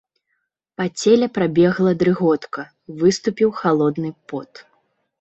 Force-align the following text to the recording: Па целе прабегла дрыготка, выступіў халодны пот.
Па 0.79 0.87
целе 1.01 1.27
прабегла 1.35 1.93
дрыготка, 2.01 2.61
выступіў 3.05 3.49
халодны 3.63 4.09
пот. 4.31 4.51